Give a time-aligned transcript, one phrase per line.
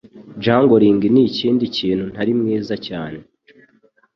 [0.43, 3.19] Juggling nikindi kintu ntari mwiza cyane.